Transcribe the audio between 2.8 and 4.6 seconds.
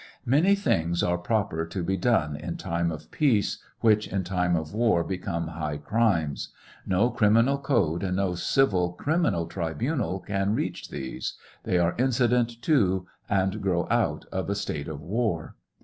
of peace, which in time